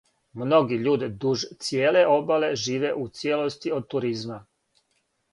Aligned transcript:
Многи 0.41 0.77
људи 0.85 1.09
дуж 1.25 1.43
цијеле 1.65 2.01
обале 2.13 2.49
живе 2.61 2.93
у 3.01 3.03
цјелости 3.19 3.75
од 3.77 3.85
туризма. 3.95 4.39